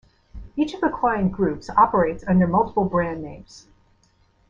[0.55, 3.67] Each of the client groups operates under multiple brand names.